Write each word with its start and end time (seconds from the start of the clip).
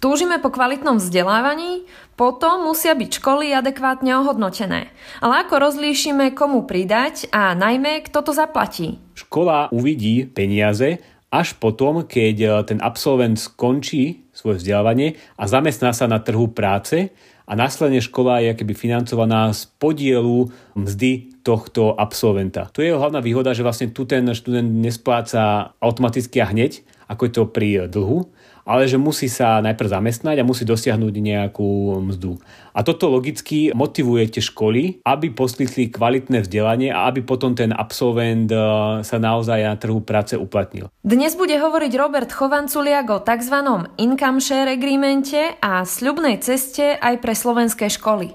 Túžime 0.00 0.40
po 0.40 0.48
kvalitnom 0.48 0.96
vzdelávaní, 0.96 1.84
potom 2.16 2.64
musia 2.64 2.96
byť 2.96 3.20
školy 3.20 3.52
adekvátne 3.52 4.16
ohodnotené. 4.16 4.88
Ale 5.20 5.44
ako 5.44 5.60
rozlíšime, 5.60 6.32
komu 6.32 6.64
pridať 6.64 7.28
a 7.28 7.52
najmä, 7.52 8.00
kto 8.08 8.24
to 8.24 8.32
zaplatí? 8.32 8.96
Škola 9.12 9.68
uvidí 9.68 10.24
peniaze 10.24 11.04
až 11.28 11.52
potom, 11.60 12.08
keď 12.08 12.36
e, 12.40 12.48
ten 12.64 12.80
absolvent 12.80 13.36
skončí 13.36 14.24
svoje 14.32 14.64
vzdelávanie 14.64 15.20
a 15.36 15.44
zamestná 15.44 15.92
sa 15.92 16.08
na 16.08 16.16
trhu 16.16 16.48
práce 16.48 17.12
a 17.44 17.52
následne 17.52 18.00
škola 18.00 18.40
je 18.40 18.56
keby 18.56 18.72
financovaná 18.72 19.52
z 19.52 19.68
podielu 19.76 20.48
mzdy 20.80 21.44
tohto 21.44 21.92
absolventa. 21.92 22.72
To 22.72 22.80
je 22.80 22.96
hlavná 22.96 23.20
výhoda, 23.20 23.52
že 23.52 23.60
vlastne 23.60 23.92
tu 23.92 24.08
ten 24.08 24.24
študent 24.32 24.80
nespláca 24.80 25.76
automaticky 25.76 26.40
a 26.40 26.48
hneď, 26.48 26.88
ako 27.04 27.22
je 27.28 27.32
to 27.36 27.44
pri 27.52 27.68
dlhu, 27.84 28.32
ale 28.64 28.88
že 28.88 29.00
musí 29.00 29.26
sa 29.26 29.60
najprv 29.64 29.88
zamestnať 29.88 30.36
a 30.40 30.46
musí 30.46 30.64
dosiahnuť 30.64 31.14
nejakú 31.14 32.00
mzdu. 32.00 32.38
A 32.70 32.86
toto 32.86 33.10
logicky 33.10 33.74
motivuje 33.74 34.30
tie 34.30 34.42
školy, 34.42 35.02
aby 35.02 35.34
poskytli 35.34 35.90
kvalitné 35.90 36.46
vzdelanie 36.46 36.94
a 36.94 37.10
aby 37.10 37.26
potom 37.26 37.58
ten 37.58 37.74
absolvent 37.74 38.46
e, 38.46 38.56
sa 39.02 39.16
naozaj 39.18 39.58
na 39.66 39.74
trhu 39.74 39.98
práce 40.00 40.38
uplatnil. 40.38 40.86
Dnes 41.02 41.34
bude 41.34 41.58
hovoriť 41.58 41.92
Robert 41.98 42.30
Chovanculiak 42.30 43.06
o 43.10 43.18
tzv. 43.18 43.56
income 43.98 44.38
share 44.38 44.70
agreemente 44.70 45.58
a 45.58 45.82
sľubnej 45.82 46.38
ceste 46.38 46.94
aj 46.94 47.18
pre 47.18 47.34
slovenské 47.34 47.90
školy. 47.90 48.30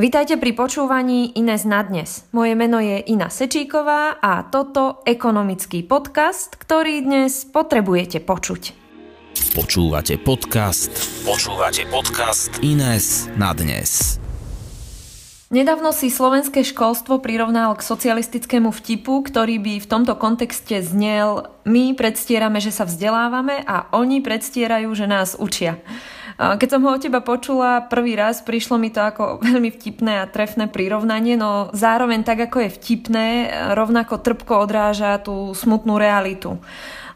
Vítajte 0.00 0.40
pri 0.40 0.52
počúvaní 0.56 1.36
Ines 1.36 1.68
na 1.68 1.84
dnes. 1.84 2.28
Moje 2.32 2.56
meno 2.56 2.80
je 2.80 3.04
Ina 3.08 3.28
Sečíková 3.28 4.16
a 4.20 4.44
toto 4.48 5.04
ekonomický 5.04 5.84
podcast, 5.84 6.56
ktorý 6.56 7.04
dnes 7.04 7.44
potrebujete 7.48 8.20
počuť. 8.24 8.77
Počúvate 9.58 10.14
podcast. 10.22 10.86
Počúvate 11.26 11.82
podcast 11.90 12.62
Ines 12.62 13.26
na 13.34 13.50
dnes. 13.50 14.22
Nedávno 15.50 15.90
si 15.90 16.14
slovenské 16.14 16.62
školstvo 16.62 17.18
prirovnal 17.18 17.74
k 17.74 17.82
socialistickému 17.82 18.70
vtipu, 18.70 19.18
ktorý 19.26 19.58
by 19.58 19.82
v 19.82 19.90
tomto 19.90 20.14
kontexte 20.14 20.78
znel 20.78 21.50
my 21.66 21.90
predstierame, 21.98 22.62
že 22.62 22.70
sa 22.70 22.86
vzdelávame 22.86 23.66
a 23.66 23.90
oni 23.98 24.22
predstierajú, 24.22 24.94
že 24.94 25.10
nás 25.10 25.34
učia. 25.34 25.82
Keď 26.38 26.78
som 26.78 26.86
ho 26.86 26.94
od 26.94 27.02
teba 27.02 27.18
počula 27.18 27.82
prvý 27.82 28.14
raz, 28.14 28.46
prišlo 28.46 28.78
mi 28.78 28.94
to 28.94 29.02
ako 29.02 29.36
veľmi 29.50 29.74
vtipné 29.74 30.22
a 30.22 30.30
trefné 30.30 30.70
prirovnanie, 30.70 31.34
no 31.34 31.74
zároveň 31.74 32.22
tak, 32.22 32.46
ako 32.46 32.62
je 32.62 32.74
vtipné, 32.78 33.26
rovnako 33.74 34.22
trpko 34.22 34.62
odráža 34.62 35.18
tú 35.18 35.50
smutnú 35.50 35.98
realitu. 35.98 36.62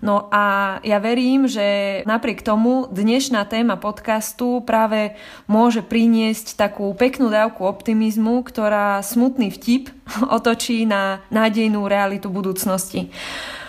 No 0.02 0.26
a 0.34 0.76
ja 0.82 0.98
verím, 0.98 1.46
že 1.46 2.02
napriek 2.10 2.42
tomu 2.42 2.90
dnešná 2.90 3.46
téma 3.46 3.78
podcastu 3.78 4.58
práve 4.66 5.14
môže 5.46 5.78
priniesť 5.78 6.58
takú 6.58 6.90
peknú 6.98 7.30
dávku 7.30 7.62
optimizmu, 7.62 8.42
ktorá 8.42 8.98
smutný 9.06 9.54
vtip 9.54 9.94
otočí 10.36 10.90
na 10.90 11.22
nádejnú 11.30 11.86
realitu 11.86 12.34
budúcnosti. 12.34 13.14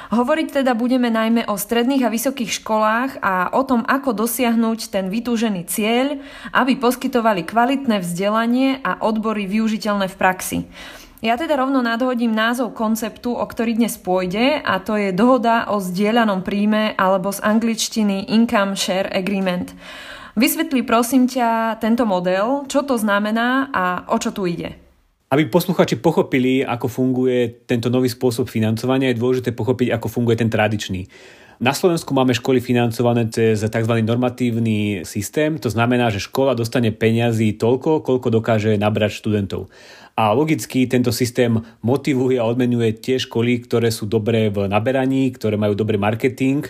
Hovoriť 0.09 0.61
teda 0.61 0.73
budeme 0.73 1.09
najmä 1.13 1.45
o 1.49 1.57
stredných 1.57 2.05
a 2.05 2.13
vysokých 2.13 2.61
školách 2.61 3.21
a 3.21 3.53
o 3.53 3.61
tom, 3.65 3.85
ako 3.85 4.13
dosiahnuť 4.13 4.89
ten 4.89 5.09
vytúžený 5.09 5.69
cieľ, 5.69 6.17
aby 6.53 6.77
poskytovali 6.77 7.45
kvalitné 7.45 8.01
vzdelanie 8.01 8.81
a 8.81 9.01
odbory 9.05 9.45
využiteľné 9.45 10.09
v 10.09 10.17
praxi. 10.17 10.57
Ja 11.23 11.39
teda 11.39 11.55
rovno 11.55 11.79
nadhodím 11.79 12.35
názov 12.35 12.75
konceptu, 12.75 13.31
o 13.31 13.47
ktorý 13.47 13.79
dnes 13.79 13.95
pôjde 13.95 14.59
a 14.59 14.75
to 14.83 14.99
je 14.99 15.15
dohoda 15.15 15.71
o 15.71 15.79
zdieľanom 15.79 16.43
príjme 16.43 16.99
alebo 16.99 17.31
z 17.31 17.39
angličtiny 17.39 18.27
Income 18.27 18.75
Share 18.75 19.07
Agreement. 19.07 19.71
Vysvetli 20.35 20.83
prosím 20.83 21.31
ťa 21.31 21.79
tento 21.79 22.03
model, 22.03 22.67
čo 22.67 22.83
to 22.83 22.99
znamená 22.99 23.71
a 23.71 24.03
o 24.11 24.19
čo 24.19 24.35
tu 24.35 24.51
ide. 24.51 24.75
Aby 25.31 25.47
posluchači 25.47 25.95
pochopili, 26.03 26.59
ako 26.59 26.91
funguje 26.91 27.63
tento 27.71 27.87
nový 27.87 28.11
spôsob 28.11 28.51
financovania, 28.51 29.15
je 29.15 29.23
dôležité 29.23 29.55
pochopiť, 29.55 29.95
ako 29.95 30.11
funguje 30.11 30.43
ten 30.43 30.51
tradičný. 30.51 31.07
Na 31.61 31.73
Slovensku 31.73 32.17
máme 32.17 32.33
školy 32.33 32.57
financované 32.57 33.29
cez 33.29 33.61
tzv. 33.61 33.93
normatívny 34.01 35.05
systém, 35.05 35.61
to 35.61 35.69
znamená, 35.69 36.09
že 36.09 36.23
škola 36.23 36.57
dostane 36.57 36.89
peniazy 36.89 37.53
toľko, 37.53 38.01
koľko 38.01 38.27
dokáže 38.33 38.73
nabrať 38.77 39.21
študentov. 39.21 39.69
A 40.13 40.33
logicky 40.33 40.85
tento 40.85 41.09
systém 41.09 41.57
motivuje 41.81 42.37
a 42.37 42.45
odmenuje 42.45 42.97
tie 42.97 43.17
školy, 43.17 43.65
ktoré 43.65 43.89
sú 43.89 44.05
dobré 44.05 44.49
v 44.49 44.69
naberaní, 44.69 45.33
ktoré 45.33 45.57
majú 45.57 45.73
dobrý 45.73 45.97
marketing 45.97 46.69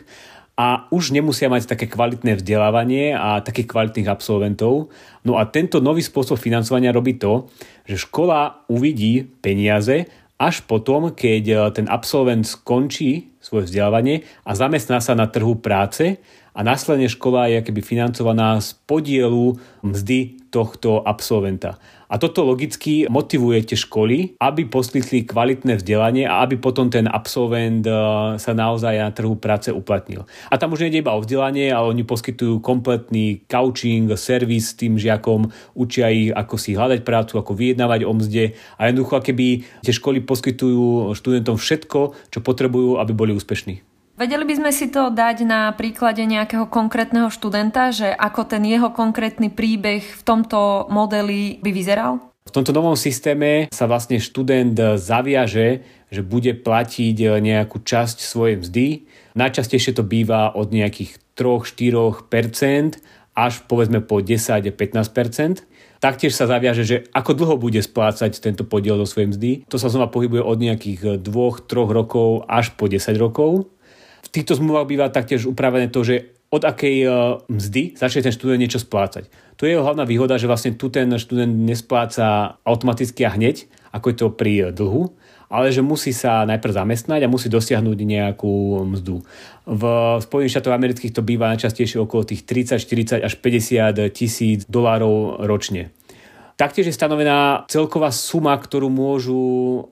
a 0.54 0.86
už 0.94 1.12
nemusia 1.12 1.50
mať 1.50 1.66
také 1.66 1.90
kvalitné 1.90 2.38
vzdelávanie 2.40 3.18
a 3.18 3.42
takých 3.42 3.74
kvalitných 3.74 4.08
absolventov. 4.08 4.94
No 5.26 5.42
a 5.42 5.50
tento 5.50 5.82
nový 5.82 6.06
spôsob 6.06 6.38
financovania 6.38 6.94
robí 6.94 7.18
to, 7.18 7.50
že 7.90 8.06
škola 8.06 8.64
uvidí 8.70 9.26
peniaze 9.42 10.06
až 10.38 10.62
potom, 10.64 11.10
keď 11.10 11.74
ten 11.74 11.90
absolvent 11.90 12.46
skončí 12.46 13.33
svoje 13.44 13.68
vzdelávanie 13.68 14.24
a 14.48 14.56
zamestná 14.56 15.04
sa 15.04 15.12
na 15.14 15.28
trhu 15.28 15.60
práce 15.60 16.24
a 16.56 16.60
následne 16.64 17.12
škola 17.12 17.52
je 17.52 17.60
keby 17.60 17.84
financovaná 17.84 18.56
z 18.64 18.80
podielu 18.88 19.60
mzdy 19.84 20.43
tohto 20.54 21.02
absolventa. 21.02 21.82
A 22.14 22.22
toto 22.22 22.46
logicky 22.46 23.10
motivuje 23.10 23.74
tie 23.74 23.74
školy, 23.74 24.38
aby 24.38 24.70
poskytli 24.70 25.26
kvalitné 25.26 25.82
vzdelanie 25.82 26.30
a 26.30 26.46
aby 26.46 26.62
potom 26.62 26.94
ten 26.94 27.10
absolvent 27.10 27.82
e, 27.90 27.94
sa 28.38 28.54
naozaj 28.54 29.02
na 29.02 29.10
trhu 29.10 29.34
práce 29.34 29.74
uplatnil. 29.74 30.30
A 30.54 30.62
tam 30.62 30.78
už 30.78 30.86
nie 30.86 31.02
iba 31.02 31.18
o 31.18 31.26
vzdelanie, 31.26 31.74
ale 31.74 31.90
oni 31.90 32.06
poskytujú 32.06 32.62
kompletný 32.62 33.42
coaching, 33.50 34.14
servis 34.14 34.78
tým 34.78 35.02
žiakom, 35.02 35.50
učia 35.74 36.14
ich, 36.14 36.30
ako 36.30 36.54
si 36.62 36.78
hľadať 36.78 37.02
prácu, 37.02 37.42
ako 37.42 37.58
vyjednávať 37.58 38.06
o 38.06 38.14
mzde 38.14 38.54
a 38.78 38.82
jednoducho, 38.86 39.26
keby 39.26 39.66
tie 39.82 39.94
školy 39.98 40.22
poskytujú 40.22 41.18
študentom 41.18 41.58
všetko, 41.58 42.14
čo 42.30 42.40
potrebujú, 42.46 43.02
aby 43.02 43.10
boli 43.18 43.34
úspešní. 43.34 43.93
Vedeli 44.14 44.46
by 44.46 44.54
sme 44.62 44.70
si 44.70 44.94
to 44.94 45.10
dať 45.10 45.42
na 45.42 45.74
príklade 45.74 46.22
nejakého 46.22 46.70
konkrétneho 46.70 47.34
študenta, 47.34 47.90
že 47.90 48.14
ako 48.14 48.46
ten 48.46 48.62
jeho 48.62 48.94
konkrétny 48.94 49.50
príbeh 49.50 50.06
v 50.06 50.22
tomto 50.22 50.86
modeli 50.94 51.58
by 51.66 51.74
vyzeral? 51.74 52.22
V 52.46 52.54
tomto 52.54 52.78
novom 52.78 52.94
systéme 52.94 53.74
sa 53.74 53.90
vlastne 53.90 54.22
študent 54.22 55.02
zaviaže, 55.02 55.82
že 56.14 56.22
bude 56.22 56.54
platiť 56.54 57.42
nejakú 57.42 57.82
časť 57.82 58.22
svojej 58.22 58.62
mzdy. 58.62 58.86
Najčastejšie 59.34 59.98
to 59.98 60.06
býva 60.06 60.54
od 60.54 60.70
nejakých 60.70 61.18
3-4% 61.34 63.02
až 63.34 63.54
povedzme 63.66 64.06
po 64.06 64.22
10-15%. 64.22 65.66
Taktiež 65.98 66.38
sa 66.38 66.46
zaviaže, 66.46 66.86
že 66.86 67.10
ako 67.18 67.34
dlho 67.34 67.56
bude 67.58 67.82
splácať 67.82 68.38
tento 68.38 68.62
podiel 68.62 68.94
do 68.94 69.10
svojej 69.10 69.34
mzdy. 69.34 69.52
To 69.74 69.82
sa 69.82 69.90
znova 69.90 70.14
pohybuje 70.14 70.46
od 70.46 70.62
nejakých 70.62 71.18
2-3 71.18 71.66
rokov 71.90 72.46
až 72.46 72.78
po 72.78 72.86
10 72.86 73.18
rokov 73.18 73.74
týchto 74.32 74.56
zmluvách 74.56 74.88
býva 74.88 75.08
taktiež 75.12 75.50
upravené 75.50 75.92
to, 75.92 76.06
že 76.06 76.32
od 76.54 76.62
akej 76.62 76.98
e, 77.02 77.10
mzdy 77.50 77.98
začne 77.98 78.30
ten 78.30 78.34
študent 78.34 78.62
niečo 78.62 78.78
splácať. 78.78 79.26
To 79.58 79.66
je 79.66 79.74
hlavná 79.74 80.06
výhoda, 80.06 80.38
že 80.38 80.46
vlastne 80.46 80.78
tu 80.78 80.94
ten 80.94 81.10
študent 81.18 81.50
nespláca 81.50 82.58
automaticky 82.62 83.26
a 83.26 83.34
hneď, 83.34 83.66
ako 83.90 84.06
je 84.10 84.16
to 84.16 84.28
pri 84.30 84.54
dlhu, 84.70 85.10
ale 85.50 85.70
že 85.70 85.86
musí 85.86 86.14
sa 86.14 86.46
najprv 86.50 86.74
zamestnať 86.74 87.26
a 87.26 87.32
musí 87.32 87.50
dosiahnuť 87.50 87.98
nejakú 87.98 88.86
mzdu. 88.90 89.22
V 89.70 89.84
Spojených 90.22 90.54
štátoch 90.58 90.78
amerických 90.78 91.14
to 91.14 91.22
býva 91.22 91.54
najčastejšie 91.54 92.02
okolo 92.02 92.26
tých 92.26 92.46
30, 92.46 92.82
40 92.82 93.22
až 93.22 93.34
50 93.38 94.14
tisíc 94.14 94.66
dolárov 94.66 95.46
ročne. 95.46 95.94
Taktiež 96.58 96.90
je 96.90 96.98
stanovená 96.98 97.66
celková 97.66 98.14
suma, 98.14 98.54
ktorú 98.58 98.90
môžu 98.90 99.42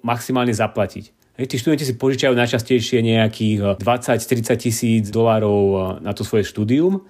maximálne 0.06 0.54
zaplatiť. 0.54 1.21
Tí 1.48 1.56
študenti 1.58 1.88
si 1.88 1.98
požičajú 1.98 2.38
najčastejšie 2.38 3.02
nejakých 3.02 3.82
20-30 3.82 4.52
eh, 4.52 4.58
tisíc 4.60 5.06
dolárov 5.10 5.62
eh, 5.66 5.80
na 6.06 6.12
to 6.14 6.22
svoje 6.22 6.46
štúdium 6.46 7.02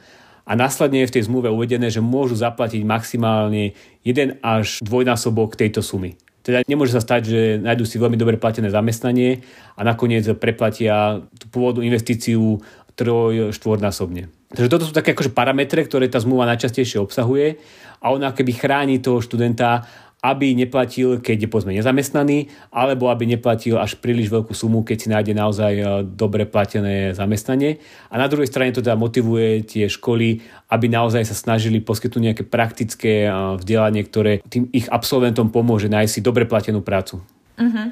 a 0.47 0.51
následne 0.57 1.03
je 1.03 1.09
v 1.09 1.15
tej 1.19 1.23
zmluve 1.29 1.49
uvedené, 1.51 1.91
že 1.91 2.03
môžu 2.03 2.39
zaplatiť 2.39 2.81
maximálne 2.81 3.77
1 4.03 4.41
až 4.41 4.81
dvojnásobok 4.81 5.55
tejto 5.55 5.85
sumy. 5.85 6.17
Teda 6.41 6.65
nemôže 6.65 6.97
sa 6.97 7.01
stať, 7.05 7.21
že 7.29 7.39
nájdú 7.61 7.85
si 7.85 8.01
veľmi 8.01 8.17
dobre 8.17 8.41
platené 8.41 8.73
zamestnanie 8.73 9.45
a 9.77 9.85
nakoniec 9.85 10.25
preplatia 10.41 11.21
tú 11.37 11.45
pôvodnú 11.53 11.85
investíciu 11.85 12.57
troj, 12.97 13.53
štvornásobne. 13.53 14.27
Takže 14.51 14.67
toto 14.67 14.83
sú 14.89 14.91
také 14.91 15.15
akože 15.15 15.31
parametre, 15.31 15.85
ktoré 15.85 16.11
tá 16.11 16.19
zmluva 16.19 16.49
najčastejšie 16.49 16.99
obsahuje 16.99 17.61
a 18.03 18.11
ona 18.11 18.33
keby 18.35 18.51
chráni 18.57 18.99
toho 18.99 19.23
študenta 19.23 19.85
aby 20.21 20.53
neplatil, 20.53 21.17
keď 21.17 21.45
je 21.45 21.49
povedzme 21.49 21.73
nezamestnaný, 21.73 22.53
alebo 22.69 23.09
aby 23.09 23.25
neplatil 23.25 23.81
až 23.81 23.97
príliš 23.97 24.29
veľkú 24.29 24.53
sumu, 24.53 24.85
keď 24.85 24.97
si 25.01 25.07
nájde 25.09 25.33
naozaj 25.33 25.73
e, 25.73 25.83
dobre 26.05 26.45
platené 26.45 27.17
zamestnanie. 27.17 27.81
A 28.13 28.21
na 28.21 28.29
druhej 28.29 28.45
strane 28.45 28.69
to 28.69 28.85
teda 28.85 28.93
motivuje 28.93 29.65
tie 29.65 29.89
školy, 29.89 30.45
aby 30.69 30.85
naozaj 30.93 31.25
sa 31.25 31.33
snažili 31.33 31.81
poskytnúť 31.81 32.21
nejaké 32.21 32.43
praktické 32.45 33.25
e, 33.25 33.29
vzdelanie, 33.57 34.05
ktoré 34.05 34.45
tým 34.45 34.69
ich 34.69 34.85
absolventom 34.93 35.49
pomôže 35.49 35.89
nájsť 35.89 36.13
si 36.13 36.21
dobre 36.21 36.45
platenú 36.45 36.85
prácu. 36.85 37.25
Uh-huh. 37.57 37.89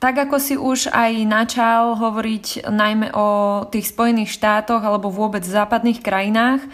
Tak 0.00 0.24
ako 0.24 0.36
si 0.40 0.56
už 0.56 0.88
aj 0.88 1.12
načal 1.28 2.00
hovoriť 2.00 2.64
najmä 2.72 3.12
o 3.12 3.62
tých 3.68 3.92
Spojených 3.92 4.34
štátoch 4.34 4.80
alebo 4.80 5.12
vôbec 5.12 5.44
západných 5.44 6.00
krajinách, 6.00 6.64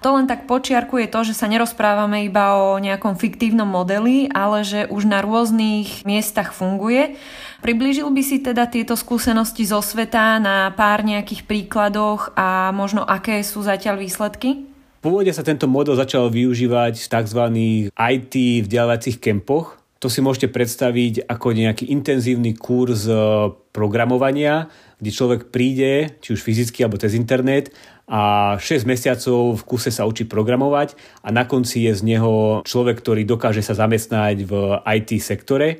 To 0.00 0.16
len 0.16 0.24
tak 0.24 0.48
počiarkuje 0.48 1.12
to, 1.12 1.28
že 1.28 1.36
sa 1.36 1.44
nerozprávame 1.44 2.24
iba 2.24 2.56
o 2.56 2.80
nejakom 2.80 3.20
fiktívnom 3.20 3.68
modeli, 3.68 4.32
ale 4.32 4.64
že 4.64 4.88
už 4.88 5.04
na 5.04 5.20
rôznych 5.20 6.08
miestach 6.08 6.56
funguje. 6.56 7.20
Priblížil 7.60 8.08
by 8.08 8.22
si 8.24 8.40
teda 8.40 8.64
tieto 8.64 8.96
skúsenosti 8.96 9.68
zo 9.68 9.84
sveta 9.84 10.40
na 10.40 10.72
pár 10.72 11.04
nejakých 11.04 11.44
príkladoch 11.44 12.32
a 12.32 12.72
možno 12.72 13.04
aké 13.04 13.44
sú 13.44 13.60
zatiaľ 13.60 14.00
výsledky? 14.00 14.64
Pôvodne 15.04 15.36
sa 15.36 15.44
tento 15.44 15.68
model 15.68 15.96
začal 15.96 16.32
využívať 16.32 16.96
v 16.96 17.06
tzv. 17.08 17.42
IT 17.92 18.34
vzdelávacích 18.64 19.20
kempoch. 19.20 19.76
To 20.00 20.08
si 20.08 20.24
môžete 20.24 20.48
predstaviť 20.48 21.28
ako 21.28 21.52
nejaký 21.52 21.92
intenzívny 21.92 22.56
kurz 22.56 23.04
e, 23.04 23.12
programovania, 23.68 24.72
kde 24.96 25.10
človek 25.12 25.52
príde, 25.52 26.16
či 26.24 26.32
už 26.32 26.40
fyzicky 26.40 26.80
alebo 26.80 26.96
cez 26.96 27.12
internet 27.12 27.68
a 28.10 28.58
6 28.58 28.90
mesiacov 28.90 29.54
v 29.54 29.62
kuse 29.62 29.94
sa 29.94 30.02
učí 30.02 30.26
programovať 30.26 30.98
a 31.22 31.30
na 31.30 31.46
konci 31.46 31.86
je 31.86 31.94
z 31.94 32.02
neho 32.02 32.66
človek, 32.66 32.98
ktorý 32.98 33.22
dokáže 33.22 33.62
sa 33.62 33.78
zamestnať 33.78 34.36
v 34.42 34.52
IT 34.82 35.22
sektore 35.22 35.78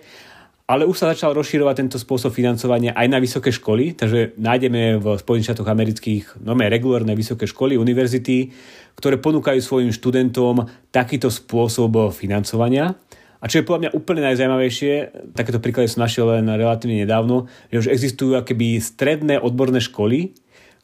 ale 0.70 0.86
už 0.86 1.02
sa 1.02 1.10
začal 1.10 1.34
rozširovať 1.34 1.82
tento 1.82 1.98
spôsob 1.98 2.30
financovania 2.30 2.94
aj 2.94 3.06
na 3.10 3.18
vysoké 3.18 3.50
školy, 3.50 3.98
takže 3.98 4.38
nájdeme 4.38 5.02
v 5.02 5.18
Spojených 5.18 5.50
štátoch 5.50 5.66
amerických 5.66 6.46
nové 6.46 6.70
regulárne 6.70 7.10
vysoké 7.18 7.50
školy, 7.50 7.74
univerzity, 7.74 8.54
ktoré 8.94 9.18
ponúkajú 9.18 9.58
svojim 9.58 9.90
študentom 9.90 10.70
takýto 10.94 11.26
spôsob 11.26 12.14
financovania. 12.14 12.94
A 13.42 13.50
čo 13.50 13.58
je 13.58 13.66
podľa 13.66 13.80
mňa 13.82 13.96
úplne 13.98 14.22
najzajímavejšie, 14.30 14.92
takéto 15.34 15.58
príklady 15.58 15.90
som 15.90 16.06
našiel 16.06 16.30
len 16.38 16.46
relatívne 16.46 17.02
nedávno, 17.02 17.50
že 17.74 17.82
už 17.82 17.90
existujú 17.90 18.38
akéby 18.38 18.78
stredné 18.78 19.42
odborné 19.42 19.82
školy, 19.82 20.38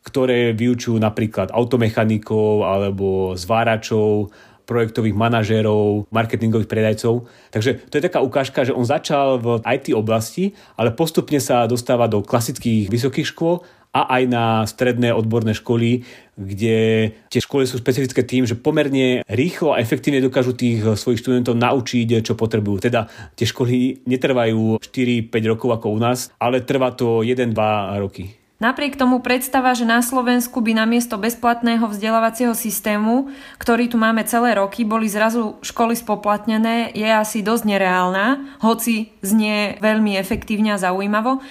ktoré 0.06 0.54
vyučujú 0.54 1.02
napríklad 1.02 1.50
automechanikov 1.50 2.62
alebo 2.62 3.34
zváračov 3.34 4.30
projektových 4.66 5.14
manažérov, 5.14 6.10
marketingových 6.10 6.66
predajcov. 6.66 7.30
Takže 7.54 7.86
to 7.86 7.94
je 7.98 8.06
taká 8.06 8.18
ukážka, 8.22 8.66
že 8.66 8.74
on 8.74 8.82
začal 8.82 9.38
v 9.38 9.62
IT 9.62 9.94
oblasti, 9.94 10.58
ale 10.74 10.90
postupne 10.90 11.38
sa 11.38 11.70
dostáva 11.70 12.10
do 12.10 12.22
klasických 12.22 12.90
vysokých 12.90 13.30
škôl 13.30 13.62
a 13.94 14.20
aj 14.20 14.22
na 14.28 14.44
stredné 14.66 15.14
odborné 15.14 15.56
školy, 15.56 16.04
kde 16.36 17.08
tie 17.32 17.40
školy 17.40 17.64
sú 17.64 17.80
specifické 17.80 18.26
tým, 18.26 18.44
že 18.44 18.58
pomerne 18.58 19.24
rýchlo 19.24 19.72
a 19.72 19.80
efektívne 19.80 20.20
dokážu 20.20 20.52
tých 20.52 20.84
svojich 20.84 21.22
študentov 21.22 21.56
naučiť, 21.56 22.20
čo 22.20 22.36
potrebujú. 22.36 22.90
Teda 22.90 23.08
tie 23.38 23.48
školy 23.48 24.04
netrvajú 24.04 24.82
4-5 24.82 25.32
rokov 25.48 25.80
ako 25.80 25.86
u 25.96 25.98
nás, 26.02 26.28
ale 26.36 26.60
trvá 26.60 26.92
to 26.92 27.24
1-2 27.24 27.56
roky. 28.02 28.45
Napriek 28.56 28.96
tomu 28.96 29.20
predstava, 29.20 29.76
že 29.76 29.84
na 29.84 30.00
Slovensku 30.00 30.64
by 30.64 30.80
namiesto 30.80 31.20
bezplatného 31.20 31.92
vzdelávacieho 31.92 32.56
systému, 32.56 33.28
ktorý 33.60 33.92
tu 33.92 34.00
máme 34.00 34.24
celé 34.24 34.56
roky, 34.56 34.80
boli 34.80 35.12
zrazu 35.12 35.60
školy 35.60 35.92
spoplatnené, 35.92 36.88
je 36.96 37.04
asi 37.04 37.44
dosť 37.44 37.68
nereálna, 37.68 38.56
hoci 38.64 39.12
znie 39.20 39.76
veľmi 39.84 40.16
efektívne 40.16 40.72
a 40.72 40.80
zaujímavo. 40.80 41.44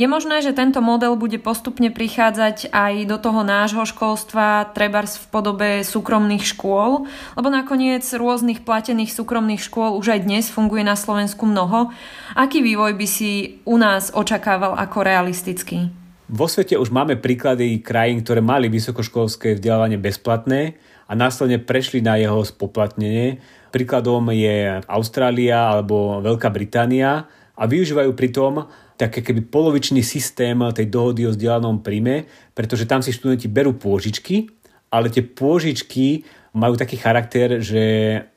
Je 0.00 0.08
možné, 0.08 0.40
že 0.40 0.56
tento 0.56 0.80
model 0.80 1.12
bude 1.20 1.36
postupne 1.36 1.92
prichádzať 1.92 2.72
aj 2.72 3.04
do 3.04 3.20
toho 3.20 3.44
nášho 3.44 3.84
školstva, 3.84 4.72
trebárs 4.72 5.20
v 5.20 5.28
podobe 5.28 5.68
súkromných 5.84 6.56
škôl, 6.56 7.04
lebo 7.36 7.52
nakoniec 7.52 8.08
rôznych 8.16 8.64
platených 8.64 9.12
súkromných 9.12 9.60
škôl 9.60 9.92
už 10.00 10.08
aj 10.08 10.20
dnes 10.24 10.48
funguje 10.48 10.88
na 10.88 10.96
Slovensku 10.96 11.44
mnoho. 11.44 11.92
Aký 12.32 12.64
vývoj 12.64 12.96
by 12.96 13.04
si 13.04 13.60
u 13.68 13.76
nás 13.76 14.08
očakával 14.08 14.72
ako 14.72 15.04
realistický? 15.04 16.05
Vo 16.26 16.50
svete 16.50 16.74
už 16.74 16.90
máme 16.90 17.14
príklady 17.14 17.78
krajín, 17.78 18.18
ktoré 18.18 18.42
mali 18.42 18.66
vysokoškolské 18.66 19.54
vzdelávanie 19.54 19.94
bezplatné 19.94 20.74
a 21.06 21.14
následne 21.14 21.62
prešli 21.62 22.02
na 22.02 22.18
jeho 22.18 22.42
spoplatnenie. 22.42 23.38
Príkladom 23.70 24.34
je 24.34 24.82
Austrália 24.90 25.70
alebo 25.70 26.18
Veľká 26.18 26.50
Británia 26.50 27.30
a 27.54 27.62
využívajú 27.70 28.10
pritom 28.18 28.66
také 28.98 29.22
keby 29.22 29.46
polovičný 29.46 30.02
systém 30.02 30.58
tej 30.74 30.90
dohody 30.90 31.30
o 31.30 31.30
vzdelanom 31.30 31.78
príjme, 31.78 32.26
pretože 32.58 32.90
tam 32.90 33.06
si 33.06 33.14
študenti 33.14 33.46
berú 33.46 33.78
pôžičky, 33.78 34.50
ale 34.90 35.14
tie 35.14 35.22
pôžičky 35.22 36.26
majú 36.58 36.74
taký 36.74 36.98
charakter, 36.98 37.62
že 37.62 37.84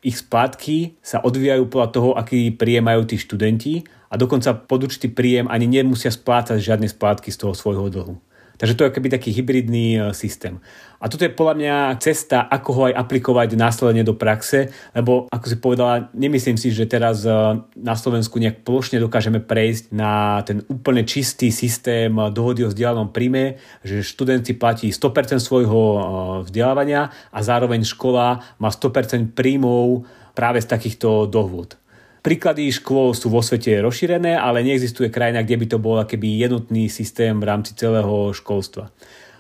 ich 0.06 0.22
splátky 0.22 1.02
sa 1.02 1.26
odvíjajú 1.26 1.66
podľa 1.66 1.90
toho, 1.90 2.10
aký 2.14 2.54
príjem 2.54 2.86
majú 2.86 3.02
tí 3.10 3.18
študenti 3.18 3.82
a 4.10 4.14
dokonca 4.18 4.58
pod 4.58 4.90
určitý 4.90 5.08
príjem 5.14 5.46
ani 5.46 5.70
nemusia 5.70 6.10
splácať 6.10 6.58
žiadne 6.58 6.90
splátky 6.90 7.30
z 7.30 7.38
toho 7.46 7.54
svojho 7.54 7.88
dlhu. 7.94 8.18
Takže 8.60 8.76
to 8.76 8.84
je 8.84 8.92
akoby 8.92 9.08
taký 9.08 9.32
hybridný 9.32 9.88
e, 9.96 10.00
systém. 10.12 10.60
A 11.00 11.08
toto 11.08 11.24
je 11.24 11.32
podľa 11.32 11.56
mňa 11.56 11.76
cesta, 12.04 12.44
ako 12.44 12.70
ho 12.76 12.82
aj 12.92 12.94
aplikovať 13.00 13.56
následne 13.56 14.04
do 14.04 14.20
praxe, 14.20 14.68
lebo 14.92 15.32
ako 15.32 15.46
si 15.48 15.56
povedala, 15.64 16.12
nemyslím 16.12 16.60
si, 16.60 16.76
že 16.76 16.84
teraz 16.84 17.24
e, 17.24 17.32
na 17.80 17.96
Slovensku 17.96 18.36
nejak 18.36 18.68
plošne 18.68 19.00
dokážeme 19.00 19.40
prejsť 19.40 19.96
na 19.96 20.44
ten 20.44 20.60
úplne 20.68 21.08
čistý 21.08 21.56
systém 21.56 22.12
dohody 22.36 22.68
o 22.68 22.72
vzdialenom 22.76 23.16
príjme, 23.16 23.64
že 23.80 24.04
študent 24.04 24.44
si 24.44 24.60
platí 24.60 24.92
100% 24.92 25.40
svojho 25.40 25.80
e, 25.80 26.00
vzdelávania 26.52 27.16
a 27.32 27.40
zároveň 27.40 27.88
škola 27.88 28.44
má 28.60 28.68
100% 28.68 29.32
príjmov 29.32 30.04
práve 30.36 30.60
z 30.60 30.68
takýchto 30.68 31.32
dohôd. 31.32 31.80
Príklady 32.20 32.68
škôl 32.76 33.16
sú 33.16 33.32
vo 33.32 33.40
svete 33.40 33.80
rozšírené, 33.80 34.36
ale 34.36 34.60
neexistuje 34.60 35.08
krajina, 35.08 35.40
kde 35.40 35.56
by 35.56 35.66
to 35.72 35.78
bol 35.80 35.96
akýby 35.96 36.36
jednotný 36.36 36.92
systém 36.92 37.40
v 37.40 37.48
rámci 37.48 37.72
celého 37.80 38.36
školstva. 38.36 38.92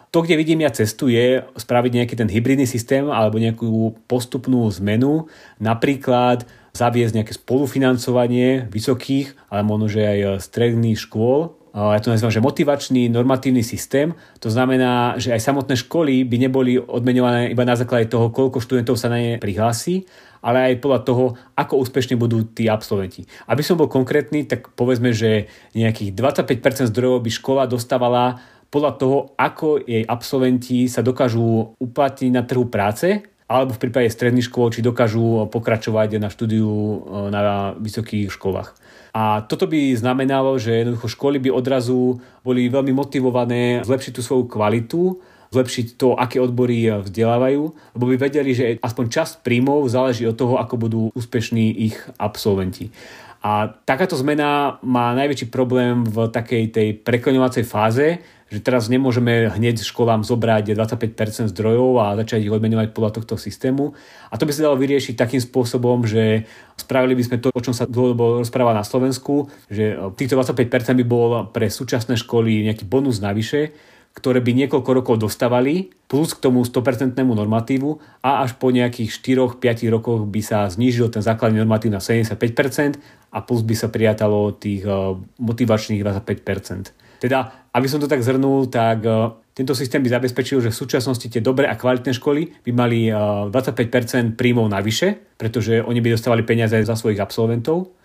To, 0.09 0.25
kde 0.25 0.41
vidím 0.41 0.65
ja 0.65 0.73
cestu, 0.73 1.05
je 1.11 1.45
spraviť 1.53 1.91
nejaký 1.93 2.15
ten 2.17 2.25
hybridný 2.25 2.65
systém 2.65 3.05
alebo 3.13 3.37
nejakú 3.37 3.93
postupnú 4.09 4.65
zmenu, 4.81 5.29
napríklad 5.61 6.49
zaviesť 6.73 7.13
nejaké 7.19 7.33
spolufinancovanie 7.37 8.65
vysokých, 8.73 9.37
ale 9.53 9.61
možno, 9.61 9.85
že 9.91 10.01
aj 10.01 10.41
stredných 10.41 10.97
škôl, 10.97 11.58
ja 11.73 11.99
to 12.01 12.09
nazývam, 12.09 12.33
že 12.33 12.41
motivačný 12.41 13.13
normatívny 13.13 13.61
systém. 13.61 14.17
To 14.41 14.49
znamená, 14.49 15.21
že 15.21 15.33
aj 15.33 15.41
samotné 15.41 15.77
školy 15.77 16.25
by 16.25 16.37
neboli 16.41 16.81
odmenované 16.81 17.53
iba 17.53 17.61
na 17.61 17.77
základe 17.77 18.09
toho, 18.09 18.33
koľko 18.33 18.57
študentov 18.57 18.97
sa 18.97 19.13
na 19.13 19.21
ne 19.21 19.33
prihlási, 19.37 20.09
ale 20.41 20.73
aj 20.73 20.81
podľa 20.81 20.99
toho, 21.05 21.25
ako 21.53 21.83
úspešne 21.85 22.17
budú 22.17 22.41
tí 22.49 22.65
absolventi. 22.65 23.27
Aby 23.45 23.61
som 23.61 23.77
bol 23.77 23.91
konkrétny, 23.91 24.49
tak 24.49 24.73
povedzme, 24.73 25.13
že 25.13 25.51
nejakých 25.77 26.15
25% 26.17 26.89
zdrojov 26.89 27.21
by 27.21 27.31
škola 27.31 27.63
dostávala 27.69 28.41
podľa 28.69 28.91
toho, 28.97 29.17
ako 29.37 29.81
jej 29.81 30.05
absolventi 30.05 30.85
sa 30.85 31.01
dokážu 31.01 31.73
uplatniť 31.77 32.31
na 32.33 32.45
trhu 32.45 32.69
práce, 32.69 33.25
alebo 33.49 33.73
v 33.73 33.81
prípade 33.81 34.13
stredných 34.13 34.45
škôl, 34.45 34.69
či 34.69 34.85
dokážu 34.85 35.49
pokračovať 35.49 36.21
na 36.21 36.29
štúdiu 36.29 36.69
e, 36.69 36.97
na 37.33 37.73
vysokých 37.81 38.29
školách. 38.29 38.77
A 39.09 39.41
toto 39.41 39.65
by 39.65 39.97
znamenalo, 39.97 40.61
že 40.61 40.85
jednoducho 40.85 41.09
školy 41.09 41.41
by 41.41 41.49
odrazu 41.49 42.21
boli 42.45 42.69
veľmi 42.69 42.93
motivované 42.93 43.81
zlepšiť 43.81 44.13
tú 44.13 44.21
svoju 44.21 44.45
kvalitu 44.45 45.17
zlepšiť 45.49 45.97
to, 45.97 46.13
aké 46.13 46.37
odbory 46.37 46.85
eh, 46.85 47.01
vzdelávajú, 47.01 47.61
lebo 47.97 48.05
by 48.05 48.15
vedeli, 48.17 48.51
že 48.53 48.77
aspoň 48.79 49.05
časť 49.09 49.33
príjmov 49.41 49.89
záleží 49.89 50.25
od 50.29 50.37
toho, 50.37 50.61
ako 50.61 50.75
budú 50.77 51.01
úspešní 51.17 51.73
ich 51.73 51.97
absolventi. 52.21 52.93
A 53.39 53.71
takáto 53.87 54.19
zmena 54.19 54.83
má 54.83 55.15
najväčší 55.15 55.47
problém 55.47 56.03
v 56.03 56.27
takej 56.27 56.63
tej 56.75 56.87
prekloňovacej 56.99 57.63
fáze, 57.63 58.19
že 58.49 58.59
teraz 58.59 58.89
nemôžeme 58.89 59.47
hneď 59.47 59.85
školám 59.85 60.25
zobrať 60.25 60.73
25% 60.73 61.53
zdrojov 61.53 62.01
a 62.01 62.17
začať 62.17 62.49
ich 62.49 62.51
odmenovať 62.51 62.91
podľa 62.91 63.21
tohto 63.21 63.37
systému. 63.37 63.93
A 64.27 64.35
to 64.35 64.43
by 64.43 64.51
sa 64.51 64.65
dalo 64.67 64.75
vyriešiť 64.75 65.15
takým 65.15 65.39
spôsobom, 65.39 66.03
že 66.03 66.49
spravili 66.75 67.13
by 67.13 67.23
sme 67.23 67.37
to, 67.37 67.53
o 67.53 67.63
čom 67.63 67.71
sa 67.71 67.85
dlhodobo 67.85 68.41
rozpráva 68.41 68.73
na 68.73 68.81
Slovensku, 68.83 69.47
že 69.69 69.95
týchto 70.17 70.35
25% 70.35 70.99
by 70.99 71.05
bol 71.05 71.45
pre 71.53 71.69
súčasné 71.69 72.17
školy 72.17 72.65
nejaký 72.67 72.89
bonus 72.89 73.21
navyše, 73.21 73.71
ktoré 74.13 74.41
by 74.41 74.51
niekoľko 74.65 74.91
rokov 74.91 75.15
dostávali, 75.21 75.93
plus 76.09 76.33
k 76.33 76.41
tomu 76.41 76.65
100% 76.65 77.13
normatívu 77.15 78.01
a 78.25 78.41
až 78.41 78.57
po 78.57 78.73
nejakých 78.73 79.13
4-5 79.61 79.93
rokoch 79.93 80.25
by 80.25 80.41
sa 80.41 80.65
znížil 80.65 81.13
ten 81.13 81.21
základný 81.21 81.61
normatív 81.61 81.93
na 81.93 82.01
75% 82.01 82.97
a 83.29 83.37
plus 83.45 83.61
by 83.61 83.75
sa 83.77 83.87
prijatalo 83.93 84.57
tých 84.57 84.83
eh, 84.83 84.93
motivačných 85.39 86.01
25%. 86.01 87.21
Teda, 87.21 87.67
aby 87.75 87.87
som 87.91 87.99
to 87.99 88.09
tak 88.09 88.25
zhrnul, 88.25 88.67
tak 88.73 89.05
eh, 89.05 89.29
tento 89.53 89.77
systém 89.77 90.01
by 90.01 90.09
zabezpečil, 90.09 90.65
že 90.65 90.73
v 90.73 90.79
súčasnosti 90.81 91.29
tie 91.29 91.43
dobré 91.43 91.69
a 91.69 91.77
kvalitné 91.77 92.15
školy 92.17 92.65
by 92.65 92.71
mali 92.73 93.13
25% 93.13 93.53
eh, 93.53 94.23
príjmov 94.33 94.65
navyše, 94.73 95.37
pretože 95.37 95.85
oni 95.85 96.01
by 96.01 96.17
dostávali 96.17 96.41
peniaze 96.41 96.81
za 96.81 96.95
svojich 96.97 97.21
absolventov 97.21 97.98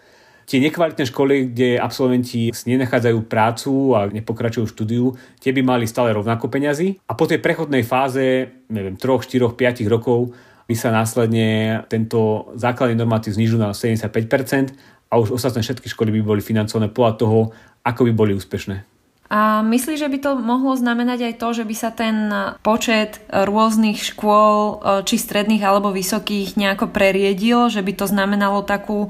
Tie 0.44 0.60
nekvalitné 0.60 1.08
školy, 1.08 1.56
kde 1.56 1.80
absolventi 1.80 2.52
nenachádzajú 2.52 3.18
prácu 3.24 3.96
a 3.96 4.12
nepokračujú 4.12 4.68
štúdiu, 4.68 5.16
tie 5.40 5.56
by 5.56 5.64
mali 5.64 5.88
stále 5.88 6.12
rovnako 6.12 6.52
peňazí. 6.52 7.00
A 7.08 7.16
po 7.16 7.24
tej 7.24 7.40
prechodnej 7.40 7.80
fáze, 7.80 8.52
neviem, 8.68 9.00
3, 9.00 9.24
4, 9.24 9.56
5 9.56 9.88
rokov 9.88 10.36
by 10.64 10.74
sa 10.76 10.92
následne 10.92 11.80
tento 11.88 12.52
základný 12.56 12.96
normatív 12.96 13.36
znižil 13.36 13.60
na 13.60 13.72
75% 13.72 14.76
a 15.08 15.20
už 15.20 15.36
ostatné 15.36 15.60
všetky 15.60 15.88
školy 15.92 16.12
by 16.20 16.20
boli 16.24 16.40
financované 16.40 16.88
podľa 16.88 17.14
toho, 17.20 17.38
ako 17.84 18.08
by 18.08 18.12
boli 18.16 18.32
úspešné. 18.32 18.84
A 19.32 19.64
myslíš, 19.64 20.04
že 20.04 20.12
by 20.12 20.18
to 20.20 20.30
mohlo 20.36 20.76
znamenať 20.76 21.32
aj 21.32 21.34
to, 21.40 21.48
že 21.56 21.64
by 21.64 21.74
sa 21.74 21.90
ten 21.90 22.28
počet 22.60 23.24
rôznych 23.32 23.96
škôl, 24.00 24.84
či 25.08 25.16
stredných 25.16 25.64
alebo 25.64 25.90
vysokých, 25.90 26.60
nejako 26.60 26.92
preriedil, 26.92 27.72
že 27.72 27.80
by 27.80 27.92
to 27.96 28.04
znamenalo 28.04 28.60
takú 28.62 29.08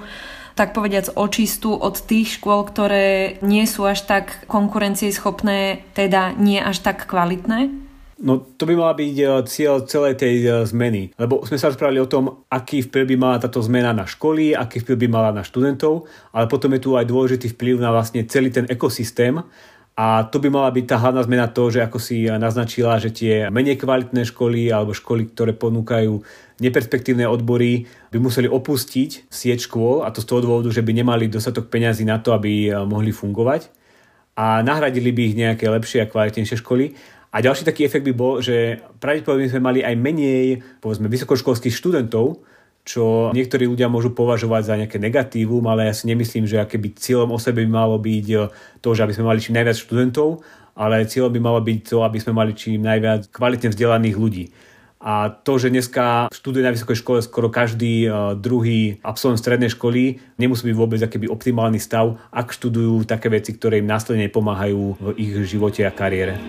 tak 0.54 0.70
povediac 0.75 1.11
očistú 1.18 1.75
od 1.75 1.99
tých 1.99 2.38
škôl, 2.38 2.66
ktoré 2.66 3.38
nie 3.42 3.66
sú 3.66 3.87
až 3.87 4.06
tak 4.06 4.46
konkurencieschopné, 4.46 5.82
teda 5.99 6.34
nie 6.38 6.62
až 6.62 6.82
tak 6.82 7.11
kvalitné? 7.11 7.84
No 8.23 8.38
to 8.38 8.62
by 8.62 8.78
mala 8.78 8.94
byť 8.94 9.14
e, 9.18 9.25
cieľ 9.50 9.82
celej 9.90 10.23
tej 10.23 10.34
e, 10.46 10.50
zmeny. 10.70 11.11
Lebo 11.18 11.42
sme 11.42 11.58
sa 11.58 11.66
rozprávali 11.66 11.99
o 11.99 12.06
tom, 12.06 12.46
aký 12.46 12.87
vplyv 12.87 13.11
by 13.11 13.16
mala 13.18 13.37
táto 13.42 13.58
zmena 13.58 13.90
na 13.90 14.06
školy, 14.06 14.54
aký 14.54 14.87
vplyv 14.87 14.96
by 15.04 15.08
mala 15.11 15.30
na 15.34 15.42
študentov, 15.42 16.06
ale 16.30 16.46
potom 16.46 16.70
je 16.78 16.80
tu 16.87 16.94
aj 16.94 17.11
dôležitý 17.11 17.50
vplyv 17.58 17.82
na 17.82 17.90
vlastne 17.90 18.23
celý 18.30 18.54
ten 18.54 18.70
ekosystém, 18.70 19.42
a 19.94 20.26
to 20.26 20.42
by 20.42 20.50
mala 20.50 20.75
byť 20.75 20.90
tá 20.90 20.99
hlavná 20.99 21.23
zmena 21.23 21.46
to, 21.46 21.70
že 21.70 21.87
ako 21.87 22.02
si 22.02 22.26
naznačila, 22.26 22.99
že 22.99 23.14
tie 23.14 23.46
menej 23.46 23.78
kvalitné 23.78 24.26
školy 24.26 24.66
alebo 24.66 24.90
školy, 24.90 25.30
ktoré 25.30 25.54
ponúkajú 25.54 26.18
neperspektívne 26.62 27.26
odbory, 27.26 27.88
by 28.14 28.18
museli 28.23 28.46
opustiť 28.46 29.26
sieť 29.26 29.66
škôl 29.66 30.06
a 30.06 30.14
to 30.14 30.23
z 30.23 30.28
toho 30.30 30.40
dôvodu, 30.44 30.70
že 30.70 30.84
by 30.87 30.92
nemali 30.94 31.26
dostatok 31.26 31.66
peňazí 31.70 32.06
na 32.06 32.23
to, 32.23 32.30
aby 32.34 32.70
mohli 32.87 33.11
fungovať 33.11 33.70
a 34.34 34.62
nahradili 34.62 35.14
by 35.14 35.23
ich 35.30 35.38
nejaké 35.38 35.66
lepšie 35.70 36.02
a 36.02 36.11
kvalitnejšie 36.11 36.58
školy. 36.58 36.94
A 37.34 37.42
ďalší 37.42 37.66
taký 37.66 37.82
efekt 37.82 38.06
by 38.06 38.14
bol, 38.14 38.38
že 38.38 38.78
pravdepodobne 39.02 39.50
sme 39.50 39.62
mali 39.62 39.80
aj 39.82 39.94
menej 39.99 40.62
povedzme, 40.78 41.11
vysokoškolských 41.11 41.75
študentov, 41.75 42.46
čo 42.84 43.32
niektorí 43.32 43.64
ľudia 43.64 43.88
môžu 43.88 44.12
považovať 44.12 44.62
za 44.62 44.75
nejaké 44.76 45.00
negatívum, 45.00 45.64
ale 45.66 45.88
ja 45.88 45.94
si 45.96 46.04
nemyslím, 46.04 46.44
že 46.44 46.61
aké 46.61 46.76
by 46.76 46.92
cieľom 46.94 47.32
o 47.32 47.40
sebe 47.40 47.64
by 47.64 47.70
malo 47.73 47.96
byť 47.96 48.26
eh, 48.37 48.52
to, 48.78 48.88
že 48.92 49.02
aby 49.02 49.14
sme 49.16 49.25
mali 49.26 49.40
čím 49.40 49.56
najviac 49.56 49.78
študentov, 49.80 50.44
ale 50.76 51.08
cieľom 51.08 51.32
by 51.32 51.40
malo 51.40 51.61
byť 51.64 51.78
to, 51.90 52.04
aby 52.04 52.18
sme 52.20 52.37
mali 52.37 52.52
čím 52.52 52.84
najviac 52.84 53.32
kvalitne 53.32 53.73
vzdelaných 53.73 54.16
ľudí. 54.20 54.44
A 55.04 55.28
to, 55.28 55.61
že 55.61 55.68
dneska 55.68 56.32
študuje 56.32 56.64
na 56.64 56.73
vysokej 56.73 56.96
škole 57.04 57.20
skoro 57.20 57.52
každý 57.52 58.08
uh, 58.08 58.32
druhý 58.32 58.96
absolvent 59.04 59.37
strednej 59.37 59.68
školy, 59.68 60.16
nemusí 60.40 60.64
byť 60.64 60.73
vôbec 60.73 60.96
akýby 61.04 61.28
optimálny 61.28 61.76
stav, 61.76 62.16
ak 62.32 62.56
študujú 62.56 63.04
také 63.04 63.28
veci, 63.28 63.52
ktoré 63.52 63.84
im 63.84 63.88
následne 63.88 64.32
pomáhajú 64.32 64.96
v 64.96 65.04
ich 65.20 65.37
živote 65.44 65.84
a 65.84 65.92
kariére. 65.92 66.40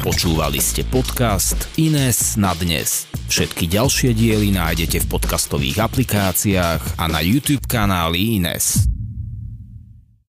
Počúvali 0.00 0.58
ste 0.58 0.82
podcast 0.88 1.68
Ines 1.76 2.40
na 2.40 2.56
dnes. 2.56 3.04
Všetky 3.28 3.68
ďalšie 3.70 4.16
diely 4.16 4.56
nájdete 4.56 5.04
v 5.04 5.06
podcastových 5.12 5.84
aplikáciách 5.84 6.96
a 6.96 7.04
na 7.06 7.20
YouTube 7.20 7.62
kanáli 7.68 8.40
Ines. 8.40 8.91